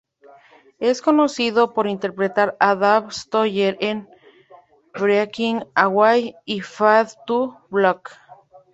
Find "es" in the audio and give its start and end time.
0.79-0.99